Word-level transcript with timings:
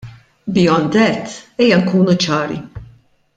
Beyond 0.55 0.87
that, 0.99 1.27
ejja 1.65 1.77
nkunu 1.83 2.15
ċari. 2.25 2.59